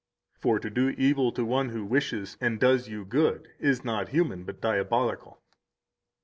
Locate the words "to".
0.57-0.71, 1.33-1.45